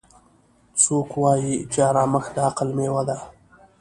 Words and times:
څوک 0.81 1.09
وایي 1.21 1.55
چې 1.71 1.79
ارامښت 1.89 2.31
د 2.35 2.37
عقل 2.47 2.69
میوه 2.77 3.03
ده 3.09 3.17